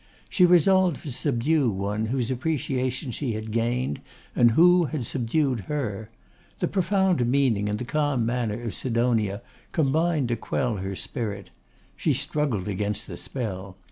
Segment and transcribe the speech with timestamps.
[0.29, 4.01] She resolved to subdue one whose appreciation she had gained,
[4.35, 6.09] and who had subdued her.
[6.57, 9.43] The profound meaning and the calm manner of Sidonia
[9.73, 11.51] combined to quell her spirit.
[11.95, 13.77] She struggled against the spell.